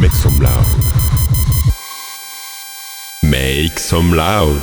Make 0.00 0.12
some 0.12 0.38
loud. 0.40 0.66
Make 3.22 3.78
some 3.78 4.12
loud. 4.12 4.60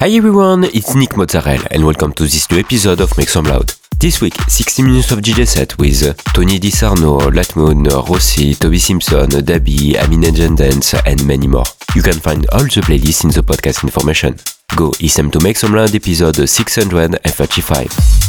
Hi 0.00 0.08
everyone, 0.10 0.64
it's 0.64 0.94
Nick 0.94 1.16
Mozzarella 1.16 1.66
and 1.70 1.84
welcome 1.84 2.12
to 2.12 2.22
this 2.24 2.48
new 2.50 2.58
episode 2.60 3.00
of 3.00 3.16
Make 3.18 3.28
Some 3.28 3.44
Loud. 3.46 3.72
This 3.98 4.20
week, 4.20 4.34
60 4.46 4.82
minutes 4.84 5.10
of 5.10 5.18
DJ 5.20 5.46
set 5.46 5.76
with 5.78 6.22
Tony 6.32 6.60
DiSarno, 6.60 7.18
Latmun, 7.32 7.88
Rossi, 8.08 8.54
Toby 8.54 8.78
Simpson, 8.78 9.28
Dabi, 9.28 9.94
Amine 9.96 10.54
Dance, 10.54 10.94
and 11.04 11.26
many 11.26 11.48
more. 11.48 11.64
You 11.96 12.02
can 12.02 12.14
find 12.20 12.46
all 12.50 12.60
the 12.62 12.82
playlists 12.82 13.24
in 13.24 13.30
the 13.30 13.42
podcast 13.42 13.82
information. 13.82 14.36
Go 14.76 14.92
listen 15.00 15.30
to 15.32 15.40
Make 15.42 15.56
Some 15.56 15.74
Loud 15.74 15.94
episode 15.94 16.48
635. 16.48 18.27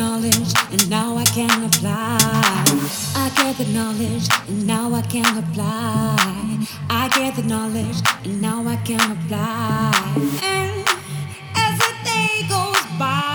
Knowledge 0.00 0.52
and 0.72 0.88
now 0.88 1.14
I 1.14 1.24
can 1.24 1.62
apply. 1.62 2.16
I 3.24 3.26
gathered 3.36 3.68
knowledge 3.74 4.26
and 4.48 4.66
now 4.66 4.94
I 4.94 5.02
can 5.02 5.30
apply. 5.36 6.66
I 6.88 7.08
gathered 7.18 7.44
knowledge 7.44 7.98
and 8.24 8.40
now 8.40 8.66
I 8.66 8.76
can 8.76 9.04
apply. 9.16 9.92
And 10.42 10.88
as 11.64 11.74
the 11.84 11.92
day 12.10 12.34
goes 12.48 12.82
by, 12.98 13.29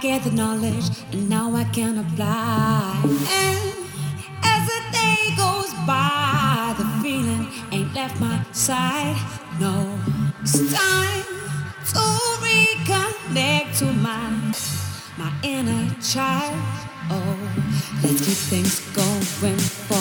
get 0.00 0.22
the 0.22 0.30
knowledge 0.30 0.84
and 1.12 1.28
now 1.28 1.54
I 1.54 1.64
can 1.64 1.98
apply. 1.98 3.00
And 3.04 3.58
as 4.44 4.62
the 4.66 4.80
day 4.92 5.34
goes 5.36 5.72
by, 5.86 6.74
the 6.78 6.84
feeling 7.02 7.48
ain't 7.72 7.92
left 7.94 8.20
my 8.20 8.44
side. 8.52 9.16
No, 9.58 9.98
it's 10.42 10.72
time 10.72 11.24
to 11.92 12.04
reconnect 12.46 13.78
to 13.78 13.86
my 13.86 14.28
my 15.18 15.32
inner 15.42 15.90
child. 16.00 16.54
Oh, 17.10 17.36
let's 18.02 18.24
keep 18.24 18.38
things 18.50 18.80
going. 18.94 19.58
For 19.88 19.97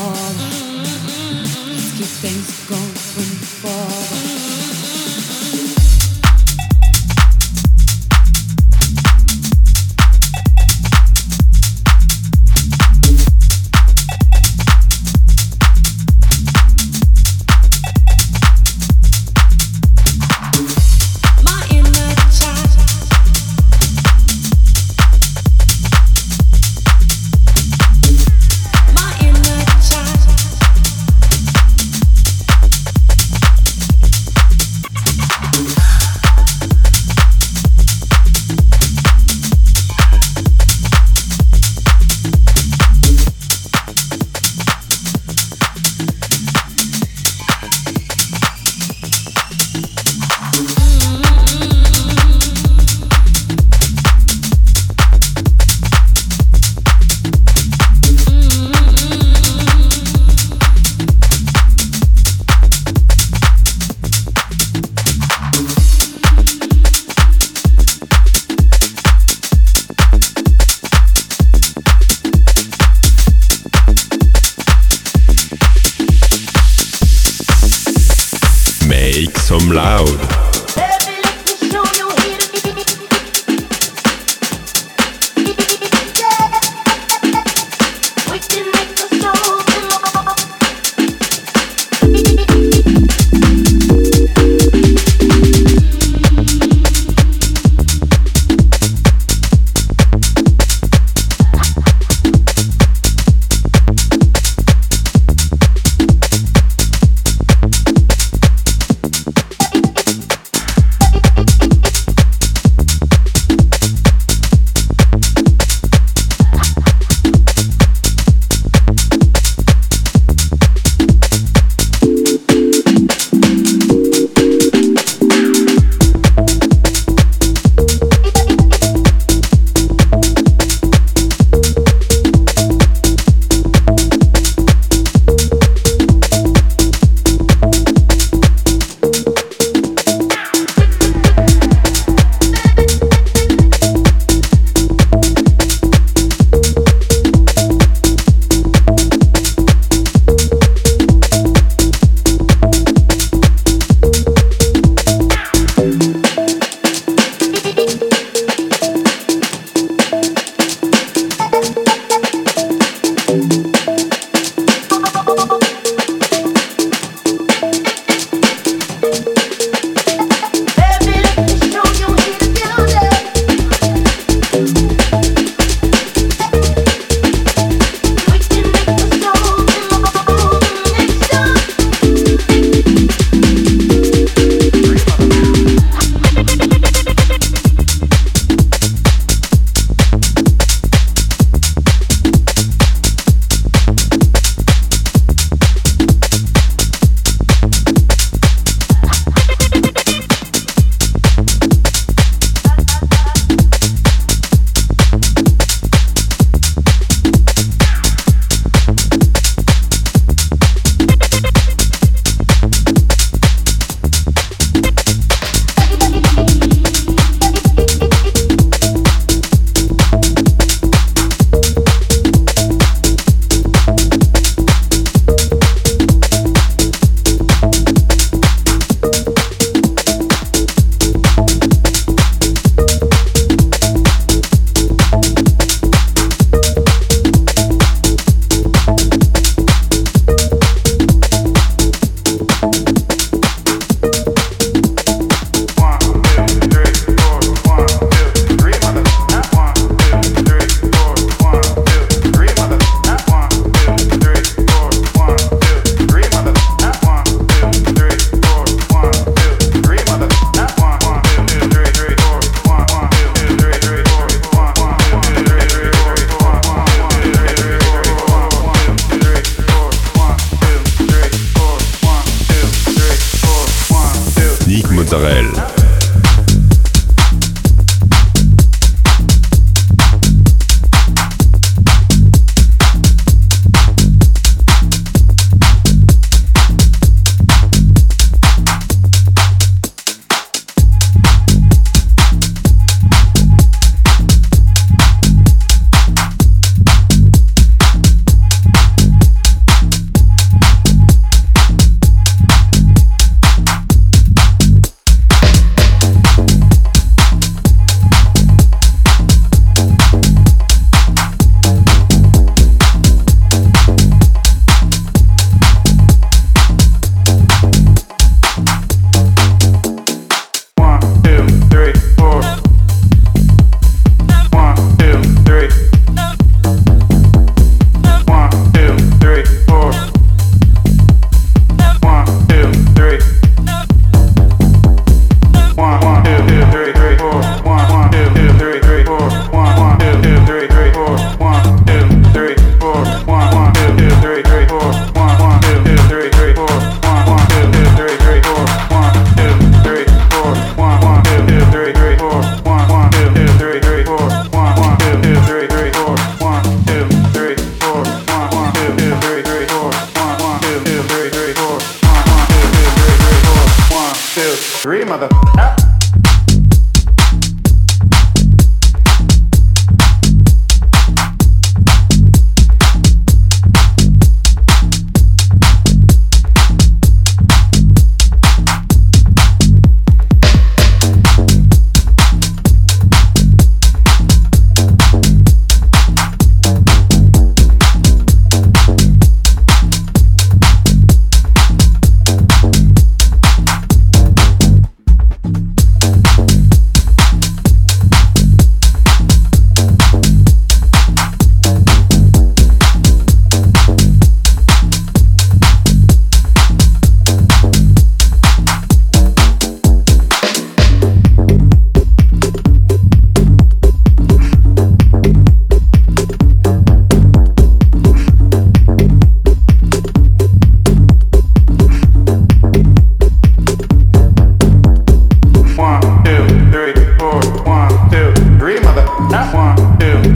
One, 429.54 429.98
two. 429.98 430.27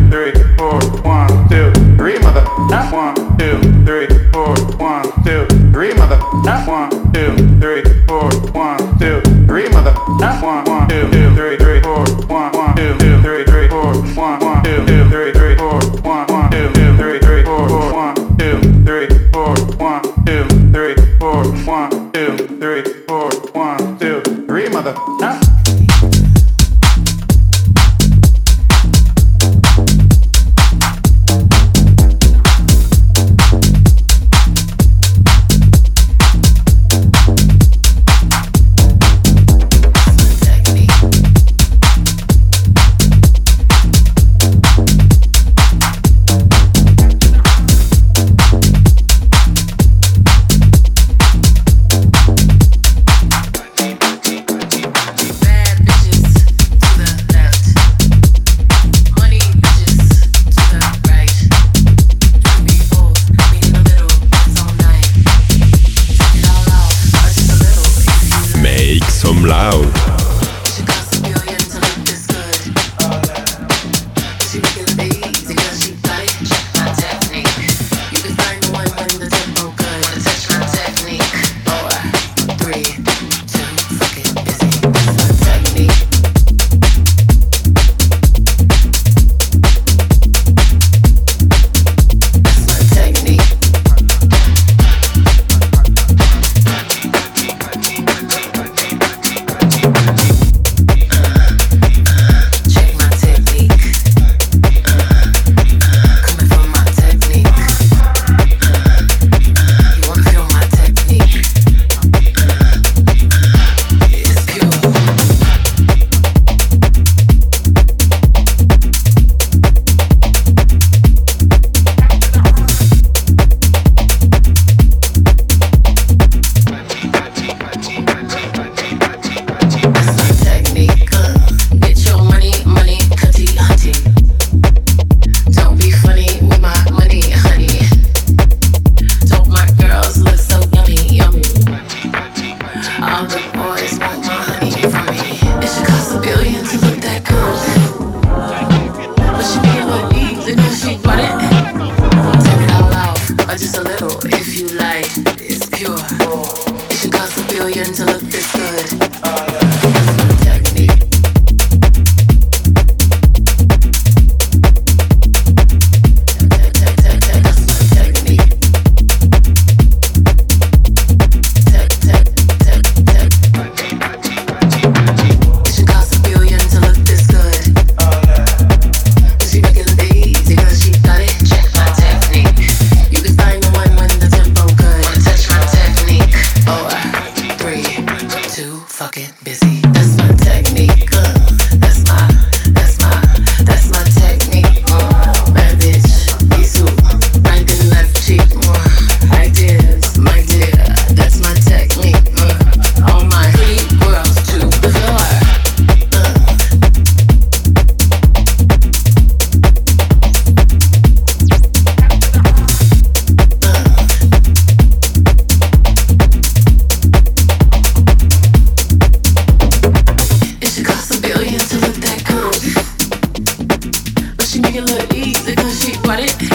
regular 224.73 225.05
easy 225.13 225.53
cause 225.53 225.83
she 225.83 225.91
bought 226.01 226.19
it 226.19 226.50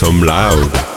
some 0.00 0.22
loud. 0.22 0.89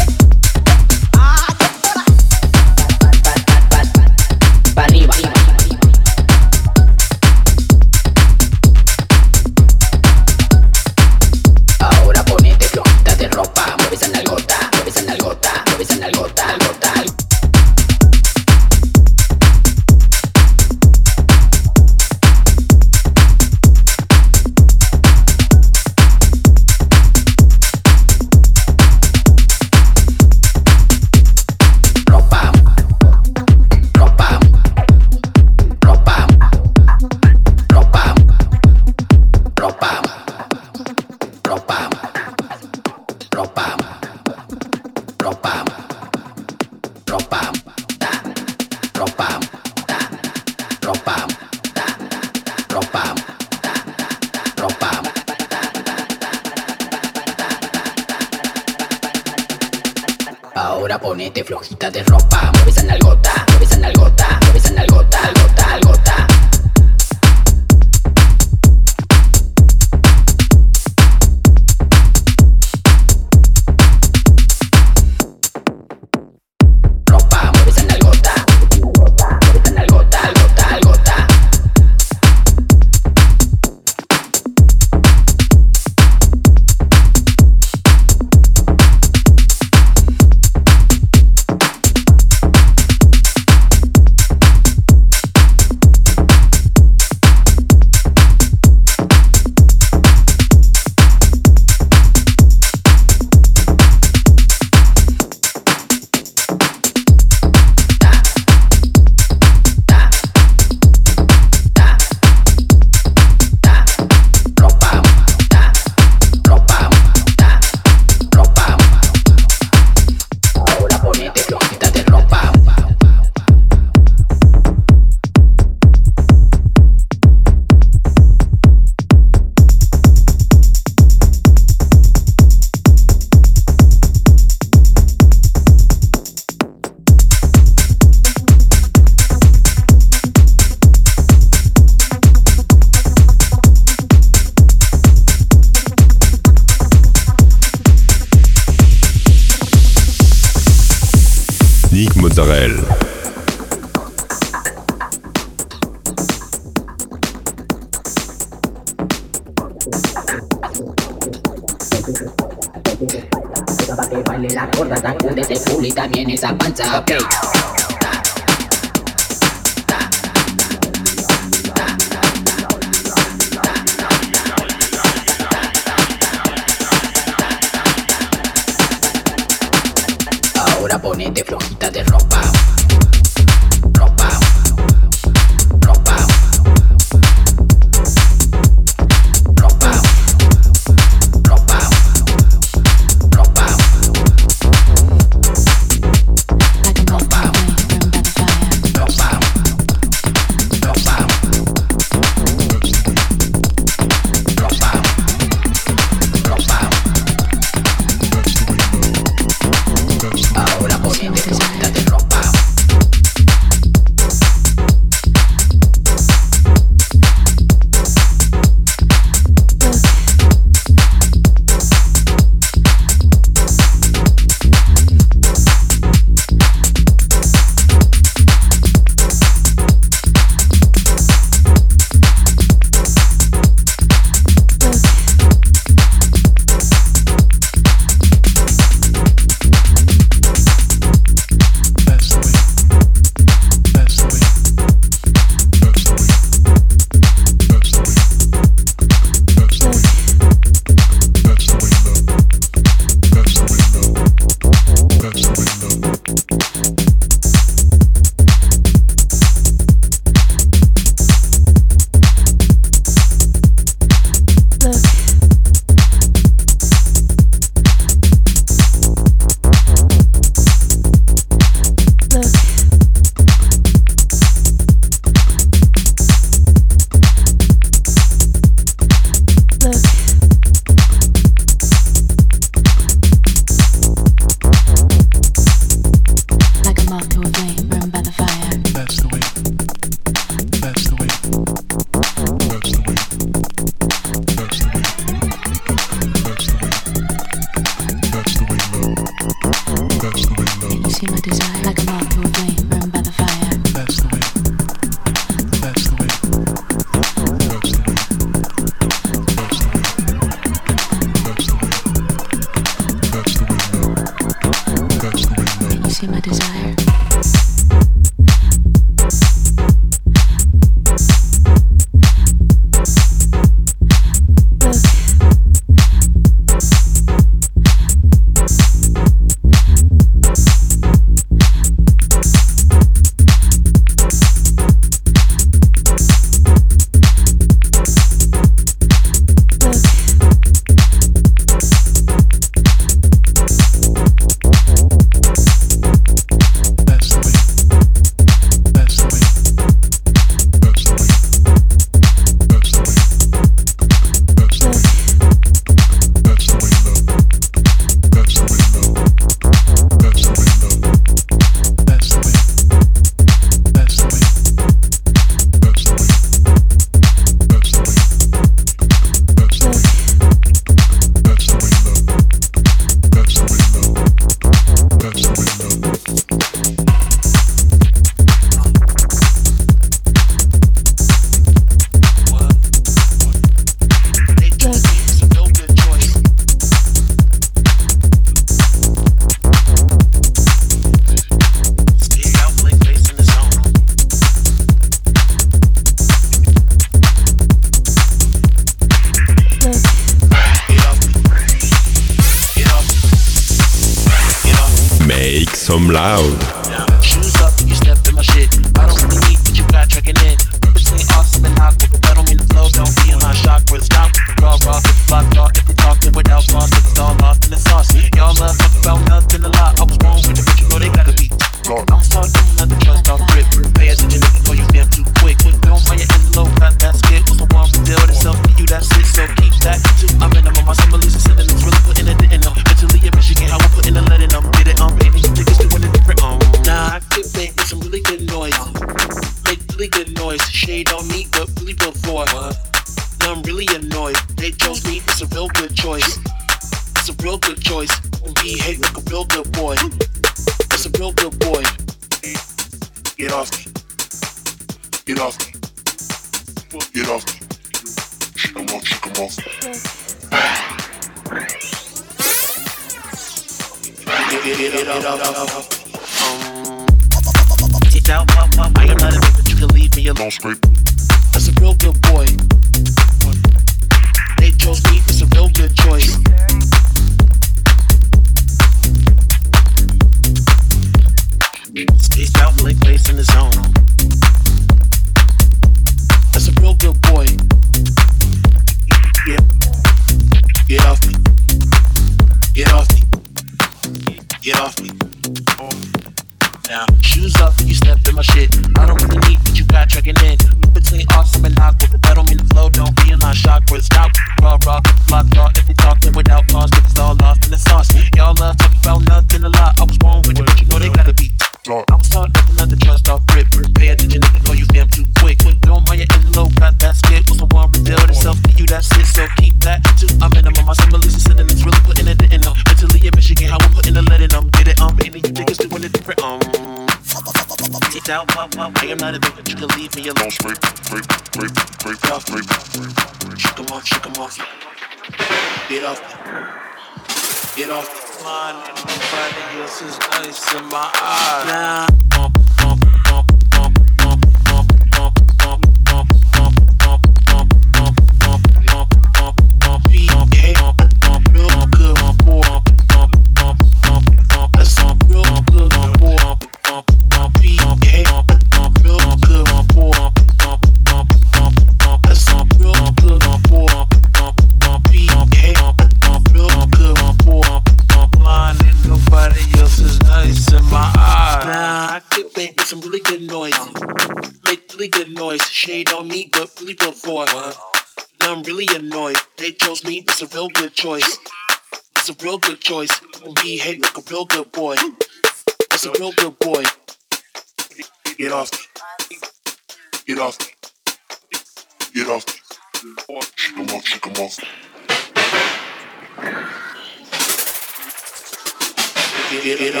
I 599.88 600.00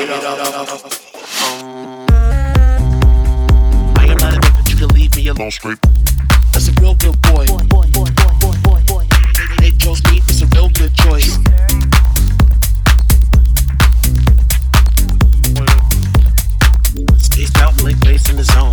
am 4.08 4.18
not 4.18 4.34
a 4.82 4.86
leave 4.88 5.14
me 5.14 5.28
alone. 5.28 5.52
That's 6.52 6.66
a 6.66 6.72
real 6.80 6.96
good 6.96 7.22
boy. 7.22 7.46
chose 9.78 10.02
me. 10.10 10.20
It's 10.26 10.42
a 10.42 10.46
real 10.46 10.70
good 10.70 10.92
choice. 10.96 11.38
Out, 17.58 17.80
in 18.28 18.36
the 18.36 18.42
zone. 18.42 18.72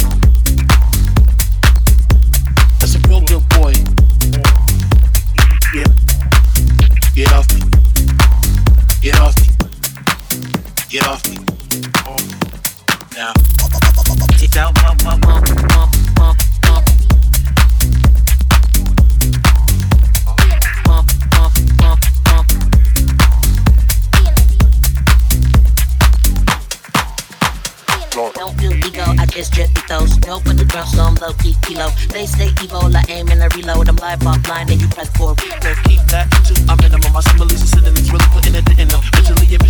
That's 2.80 2.96
a 2.96 3.00
real 3.08 3.22
good 3.22 3.48
boy. 3.50 3.93
Get 10.94 11.08
off 11.08 11.28
me. 11.28 11.38
Now. 13.18 13.34
Get 14.38 14.56
out, 14.58 14.76
bump, 14.76 15.04
bump, 15.04 15.22
bump, 15.24 15.48
bump, 15.74 15.92
bump, 16.14 16.38
bump. 16.62 16.86
Don't 28.36 28.56
feel 28.60 28.74
ego, 28.74 29.04
I 29.18 29.26
just 29.26 29.54
jet 29.54 29.70
those. 29.90 30.20
No 30.28 30.40
for 30.42 30.54
the 30.54 30.64
ground, 30.64 30.90
so 30.90 31.02
I'm 31.02 31.16
low 31.16 31.34
key 31.42 31.56
kilo. 31.64 31.90
They 32.10 32.28
say 32.28 32.54
evil, 32.62 32.96
I 32.96 33.04
aim 33.10 33.30
and 33.30 33.42
I 33.42 33.48
reload. 33.58 33.90
I'm 33.90 33.96
live 33.96 34.20
offline, 34.20 34.70
and 34.70 34.80
you 34.80 34.88
press 34.90 35.10
forward. 35.18 35.40
Keep 35.40 36.06
that 36.14 36.30
to 36.46 36.54
a 36.72 36.78
minimum. 36.78 37.14
My 37.14 37.22
similes 37.22 37.64
are 37.64 37.66
synonyms, 37.66 38.12
really 38.12 38.30
putting 38.30 38.54
it 38.54 38.70
in. 38.78 38.90
Mentally, 38.90 39.48
if 39.50 39.62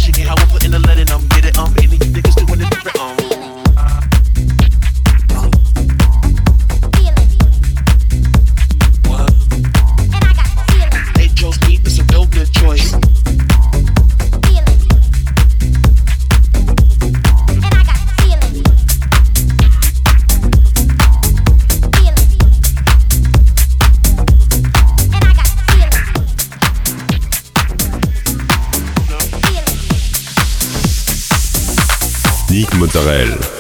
Israel. 33.14 33.53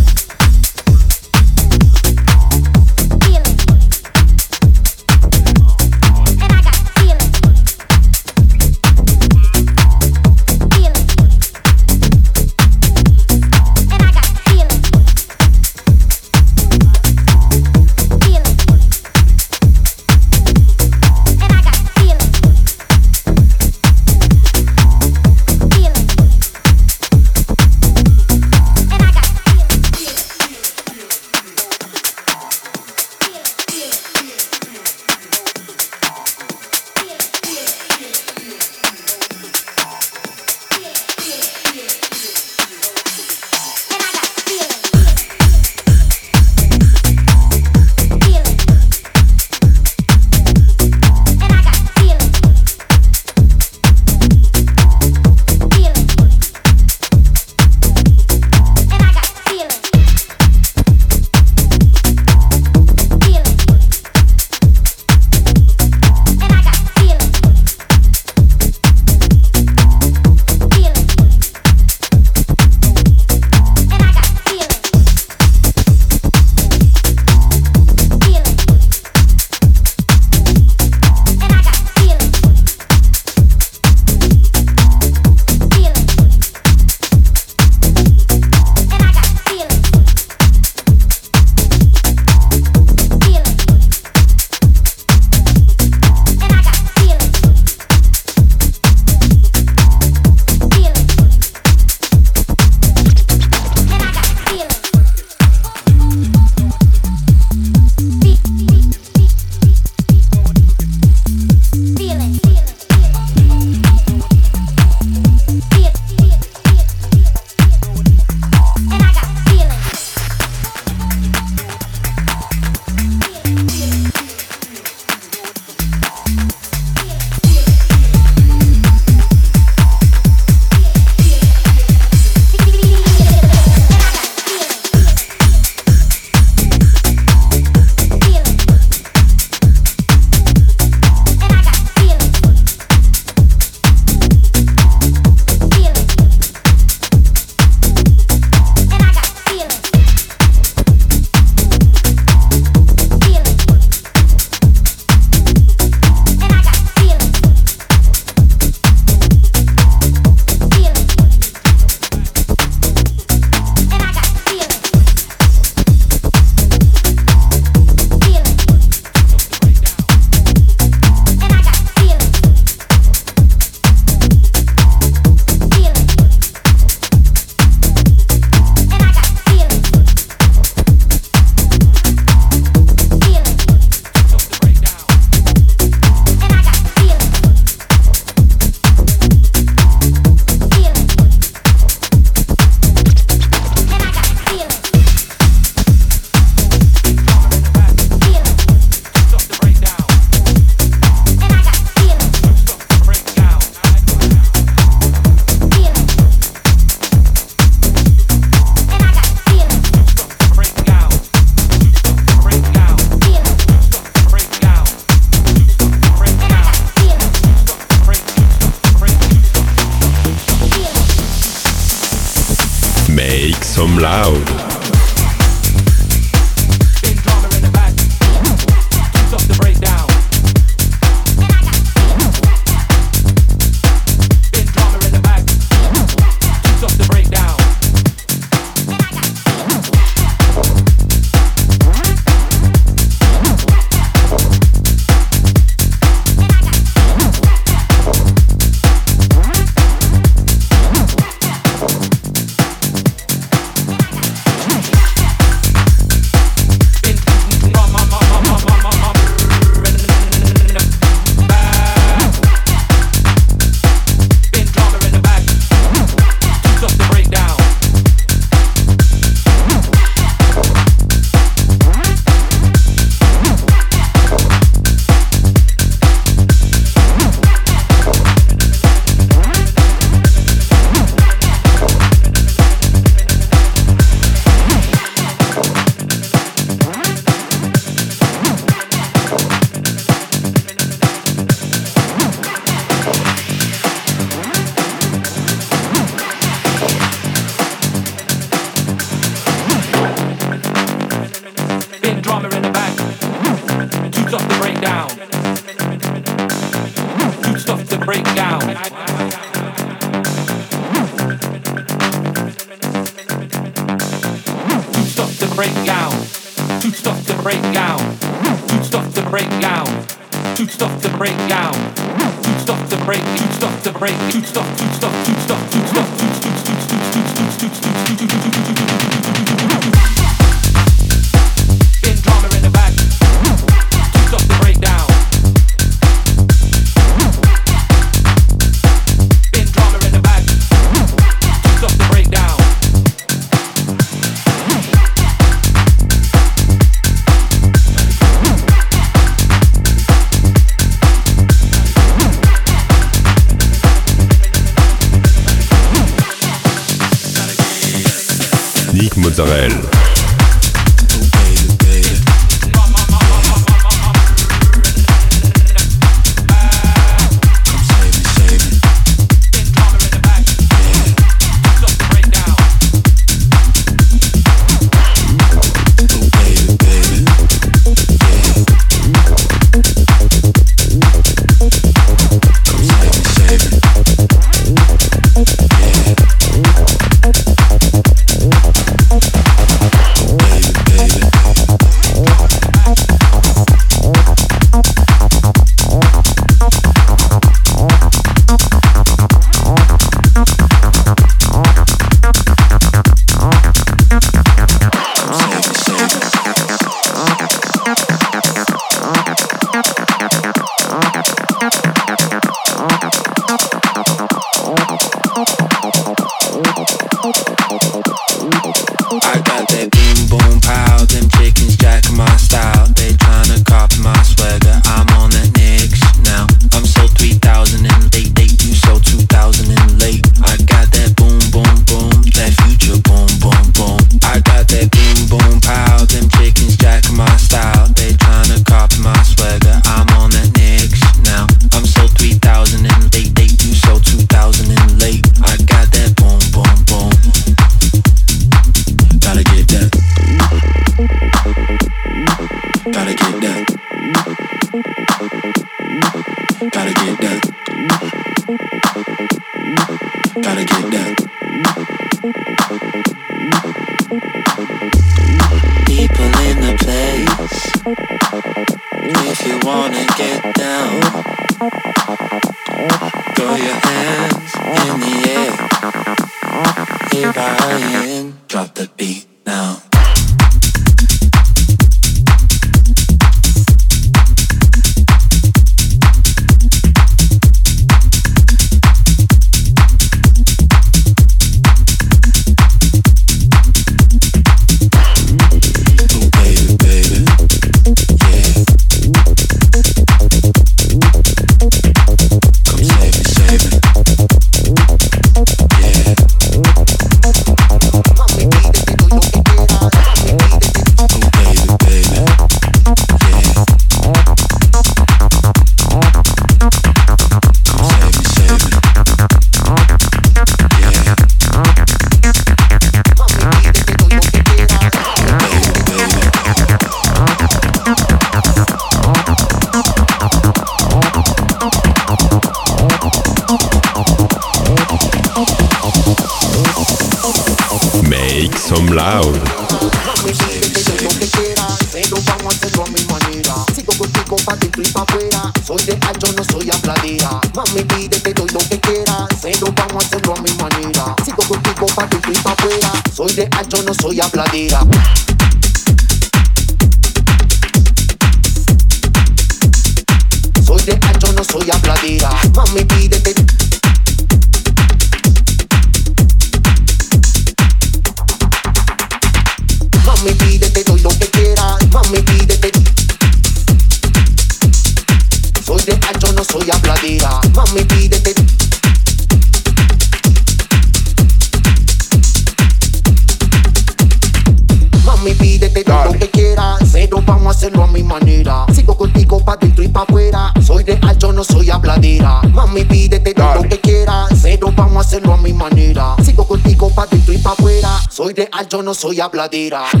No 598.91 598.95
soy 598.95 599.21
habladera. 599.21 600.00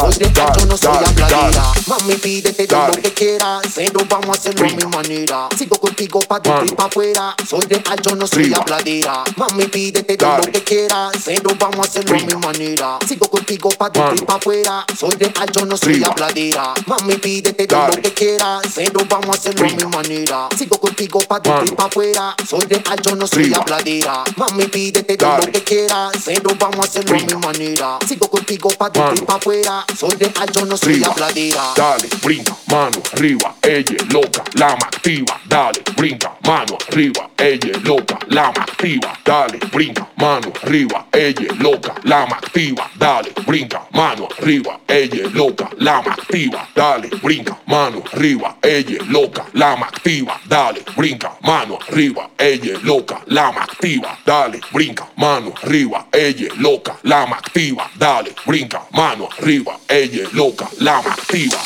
Soy 0.00 0.12
de 0.14 0.40
alto, 0.40 0.66
no 0.66 0.76
soy 0.76 0.90
habladera. 0.90 1.72
Mami, 1.86 2.14
pídete, 2.16 2.66
doy 2.66 2.96
lo 2.96 3.00
que 3.00 3.12
quieras. 3.12 3.62
Pero 3.76 4.04
vamos 4.10 4.36
a 4.36 4.40
hacerlo 4.40 4.66
a 4.66 4.70
mi 4.70 4.84
manera. 4.96 5.48
Sigo 5.56 5.78
contigo 5.78 6.18
pa' 6.20 6.40
dentro 6.40 6.64
y 6.66 6.70
pa' 6.70 6.86
afuera. 6.86 7.36
Soy 7.48 7.64
de 7.66 7.80
alto, 7.88 8.16
no 8.16 8.26
soy 8.26 8.52
habladera. 8.52 9.22
Mami, 9.36 9.66
pídete, 9.66 10.16
doy 10.16 10.46
lo 10.46 10.52
que 10.52 10.64
quieras. 10.64 11.12
Pero 11.24 11.54
vamos 11.60 11.86
a 11.86 11.88
hacerlo 11.88 12.16
a 12.16 12.20
mi 12.20 12.34
manera. 12.34 12.98
Sigo 13.06 13.30
contigo 13.30 13.70
pa' 13.70 13.88
dentro 13.88 14.16
y 14.16 14.26
pa' 14.26 14.34
afuera. 14.34 14.84
Soy 14.98 15.14
de 15.14 15.32
alto, 15.40 15.64
no 15.64 15.76
soy 15.76 16.02
habladera. 16.02 16.74
Mami, 16.86 17.14
pídete, 17.14 17.66
doy 17.68 17.94
lo 17.94 18.02
que 18.02 18.12
quieras. 18.12 18.62
Pero 18.74 19.04
vamos 19.08 19.28
a 19.28 19.38
hacerlo 19.38 19.64
a 19.64 19.70
mi 19.70 19.96
manera. 19.96 20.48
Sigo 20.58 20.80
contigo 20.80 21.20
pa' 21.20 21.38
dentro 21.38 21.66
y 21.66 21.70
pa' 21.70 21.84
afuera. 21.84 22.34
Soy 22.48 22.66
de 22.66 22.82
alto, 22.90 23.14
no 23.14 23.28
soy 23.28 23.54
habladera. 23.54 24.24
Mami, 24.36 24.64
pídete 24.66 25.16
todo 25.16 25.38
lo 25.38 25.52
que 25.52 25.62
quieras. 25.62 26.12
Pero 26.24 26.50
vamos 26.58 26.80
a 26.80 26.88
hacerlo 26.88 27.16
a 27.16 27.20
mi 27.20 27.46
manera. 27.46 27.98
Sigo 28.08 28.28
contigo 28.28 28.70
pa' 28.70 28.90
dentro 28.90 29.14
y 29.14 29.20
pa' 29.20 29.36
afuera. 29.36 29.83
Soy 29.96 30.16
de 30.16 30.30
alto, 30.40 30.66
no 30.66 30.76
soy 30.76 31.02
habladera. 31.04 31.72
dale, 31.76 32.08
brinca, 32.22 32.56
mano 32.66 33.00
arriba, 33.12 33.54
ella 33.62 33.96
es 33.96 34.12
loca, 34.12 34.42
la 34.54 34.68
más 34.76 34.84
activa, 34.84 35.40
dale, 35.46 35.82
brinca, 35.96 36.32
mano 36.44 36.78
arriba, 36.88 37.30
ella 37.38 37.70
es 37.72 37.82
loca, 37.84 38.18
la 38.28 38.42
más 38.52 38.58
activa, 38.58 39.18
dale, 39.24 39.58
brinca, 39.72 40.08
mano 40.16 40.52
arriba, 40.62 41.06
ella 41.12 41.46
es 41.48 41.58
loca, 41.60 41.94
la 42.02 42.26
más 42.26 42.38
activa, 42.38 42.90
dale, 42.96 43.32
brinca, 43.46 43.82
mano 43.92 44.28
arriba, 44.38 44.80
ella 44.88 45.24
es 45.26 45.32
loca, 45.34 45.70
la 45.78 46.02
más 46.02 46.18
activa, 46.18 46.68
dale, 46.74 47.08
brinca, 47.22 47.58
mano 47.66 48.02
arriba, 48.12 48.60
ella 48.62 48.98
es 48.98 49.08
loca, 49.08 49.46
la 49.54 49.76
más 49.76 49.88
activa, 49.88 50.40
dale, 50.48 50.82
brinca, 50.96 51.32
mano 51.42 51.78
arriba, 51.88 52.30
ella 52.38 52.72
es 52.74 52.82
loca, 52.82 53.22
la 53.26 53.52
más 53.52 53.68
activa, 53.68 54.18
dale, 54.26 54.60
brinca, 54.72 55.06
mano 55.16 55.52
arriba, 55.62 56.06
ella 56.12 56.46
es 56.48 56.56
loca, 56.58 56.96
la 57.02 57.26
más 57.26 57.38
activa, 57.38 57.90
dale, 57.96 58.34
brinca, 58.46 58.82
mano 58.92 59.28
arriba, 59.38 59.73
ella 59.88 60.22
es 60.24 60.32
loca, 60.32 60.68
la 60.78 60.98
activa. 60.98 61.58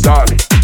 Dale. 0.00 0.57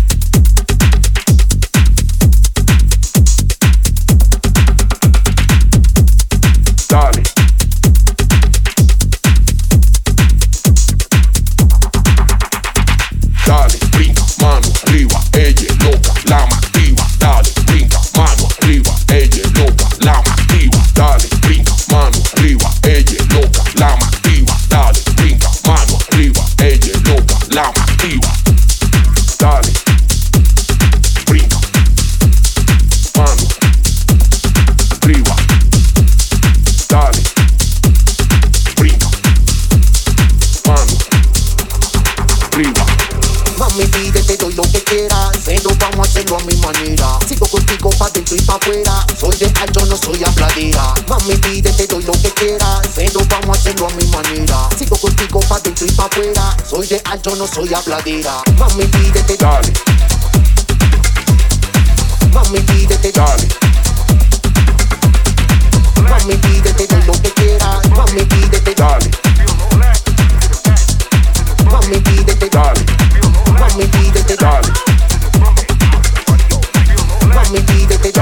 Pa' 48.55 48.67
afuera. 48.67 49.07
Soy 49.19 49.37
de 49.37 49.53
alto, 49.61 49.85
no 49.87 49.97
soy 49.97 50.23
habladera. 50.25 50.95
Mami, 51.09 51.37
pídete, 51.37 51.87
doy 51.87 52.03
lo 52.05 52.13
que 52.13 52.31
quieras. 52.33 52.83
Pero 52.95 53.21
vamos 53.29 53.57
a 53.57 53.61
hacerlo 53.61 53.89
a 53.89 53.91
mi 53.95 54.07
manera. 54.07 54.69
Sigo 54.79 54.97
contigo 54.97 55.41
pa' 55.41 55.61
dentro 55.61 55.87
y 55.87 55.91
pa' 55.91 56.05
afuera. 56.05 56.57
Soy 56.69 56.87
de 56.87 57.03
alto, 57.05 57.35
no 57.37 57.47
soy 57.47 57.73
habladera. 57.75 58.43
Mami, 58.59 58.85
pídete, 58.87 59.37
Dale, 59.37 59.73
mami, 62.33 62.61
pídete, 62.61 63.13
dale, 63.13 63.49
mami, 66.09 66.37
pídete, 66.37 66.87
doy 66.87 67.03
lo 67.05 67.13
que 67.23 67.31
quieras. 67.33 67.91
Mami, 67.91 67.95
dale, 67.97 68.01
mami, 68.01 68.25
pídete, 68.25 68.75
dale, 68.75 69.11
mami, 71.71 71.97
pídete, 72.01 72.49
dale, 72.49 72.85
mami, 73.59 73.87
pídete, 73.87 74.37
dale. 74.37 74.94
Mami, 77.35 77.61
pídete, 77.62 78.12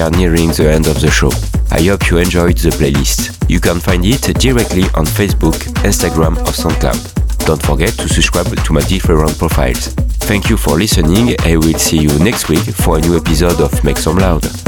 Are 0.08 0.12
nearing 0.12 0.49
the 0.51 0.70
end 0.72 0.88
of 0.88 1.01
the 1.01 1.12
show. 1.12 1.32
I 1.70 1.82
hope 1.84 2.10
you 2.10 2.18
enjoyed 2.18 2.58
the 2.58 2.70
playlist. 2.70 3.36
You 3.49 3.60
can 3.60 3.80
find 3.80 4.05
it 4.05 4.22
directly 4.39 4.84
on 4.95 5.05
Facebook, 5.05 5.58
Instagram, 5.84 6.38
or 6.38 6.53
SoundCloud. 6.53 7.45
Don't 7.45 7.62
forget 7.62 7.91
to 7.93 8.08
subscribe 8.08 8.47
to 8.47 8.74
my 8.74 8.82
different 8.82 9.38
profiles. 9.38 9.88
Thank 10.30 10.49
you 10.49 10.55
for 10.55 10.78
listening. 10.78 11.36
I 11.41 11.58
will 11.58 11.78
see 11.78 11.99
you 11.99 12.20
next 12.20 12.47
week 12.47 12.64
for 12.64 12.97
a 12.97 13.01
new 13.01 13.18
episode 13.18 13.60
of 13.60 13.84
Make 13.84 13.97
Some 13.97 14.18
Loud. 14.18 14.66